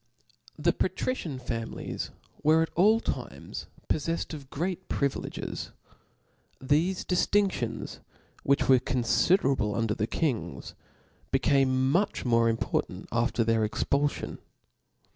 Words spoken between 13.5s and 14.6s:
expulfion.